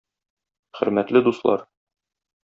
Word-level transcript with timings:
Хөрмәтле 0.79 1.21
дуслар! 1.27 1.65